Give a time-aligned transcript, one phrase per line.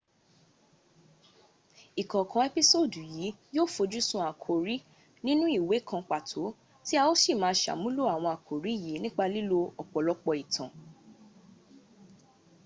[2.01, 4.75] ìkọ̀ọ̀kan ẹ́písòòdù yìí yó ò fojúsun àkórí
[5.25, 6.43] nínú ìwé kan pàtó
[6.85, 10.69] tí a ó sì má a sàmúnlò àwọn àkórí yìí nípa lílo ọ̀pọ̀lọpọ̀ ìtàn